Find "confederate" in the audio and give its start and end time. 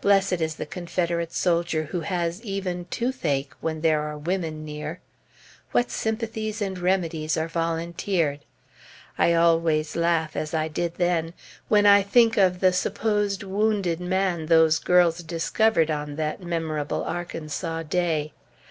0.64-1.30